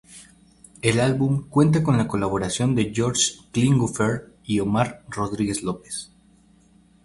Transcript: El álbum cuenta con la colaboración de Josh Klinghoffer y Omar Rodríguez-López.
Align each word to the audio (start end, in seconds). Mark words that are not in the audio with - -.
El 0.81 0.99
álbum 0.99 1.47
cuenta 1.47 1.83
con 1.83 1.95
la 1.95 2.07
colaboración 2.07 2.73
de 2.73 2.91
Josh 2.91 3.37
Klinghoffer 3.51 4.33
y 4.45 4.59
Omar 4.59 5.03
Rodríguez-López. 5.09 6.09